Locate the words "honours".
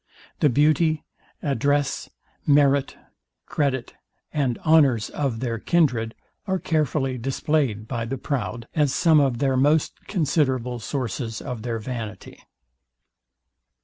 4.65-5.11